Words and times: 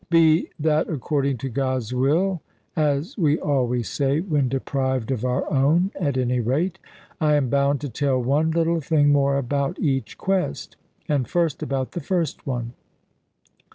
Be 0.09 0.49
that 0.57 0.89
according 0.89 1.37
to 1.45 1.49
God's 1.49 1.93
will 1.93 2.41
as 2.75 3.15
we 3.19 3.37
always 3.39 3.87
say 3.87 4.19
when 4.19 4.49
deprived 4.49 5.11
of 5.11 5.23
our 5.23 5.47
own 5.53 5.91
at 5.93 6.17
any 6.17 6.39
rate, 6.39 6.79
I 7.19 7.35
am 7.35 7.49
bound 7.49 7.81
to 7.81 7.89
tell 7.89 8.19
one 8.19 8.49
little 8.49 8.81
thing 8.81 9.09
more 9.11 9.37
about 9.37 9.77
each 9.77 10.17
quest. 10.17 10.75
And 11.07 11.27
first 11.29 11.61
about 11.61 11.91
the 11.91 12.01
first 12.01 12.47
one. 12.47 12.73